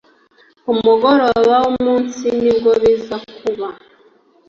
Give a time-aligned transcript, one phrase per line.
[0.63, 3.67] Ku mugoroba w'umunsi nibwo biza kuba